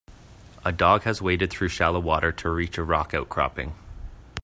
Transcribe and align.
A 0.65 0.71
dog 0.71 1.03
has 1.03 1.21
waded 1.21 1.51
through 1.51 1.67
shallow 1.67 1.99
water 1.99 2.31
to 2.31 2.49
reach 2.49 2.79
a 2.79 2.83
rock 2.83 3.13
outcropping. 3.13 3.75